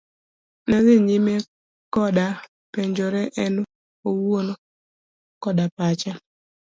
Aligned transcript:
Ne 0.67 0.75
odhi 0.79 0.95
nyime 1.07 1.33
koda 1.93 2.25
penjore 2.71 3.23
en 3.43 3.53
owuon 4.09 4.47
koda 5.43 5.65
pache. 5.77 6.11